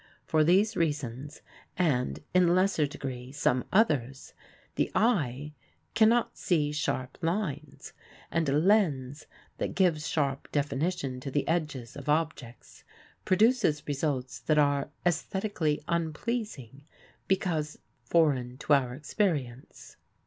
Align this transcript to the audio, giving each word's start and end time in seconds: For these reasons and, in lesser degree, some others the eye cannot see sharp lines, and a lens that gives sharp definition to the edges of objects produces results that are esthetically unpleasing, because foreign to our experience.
For 0.25 0.43
these 0.43 0.75
reasons 0.75 1.43
and, 1.77 2.21
in 2.33 2.55
lesser 2.55 2.87
degree, 2.87 3.31
some 3.31 3.63
others 3.71 4.33
the 4.73 4.89
eye 4.95 5.53
cannot 5.93 6.35
see 6.35 6.71
sharp 6.71 7.19
lines, 7.21 7.93
and 8.31 8.49
a 8.49 8.53
lens 8.57 9.27
that 9.59 9.75
gives 9.75 10.07
sharp 10.07 10.51
definition 10.51 11.19
to 11.19 11.29
the 11.29 11.47
edges 11.47 11.95
of 11.95 12.09
objects 12.09 12.83
produces 13.25 13.87
results 13.87 14.39
that 14.39 14.57
are 14.57 14.89
esthetically 15.05 15.79
unpleasing, 15.87 16.85
because 17.27 17.77
foreign 18.03 18.57
to 18.57 18.73
our 18.73 18.95
experience. 18.95 19.97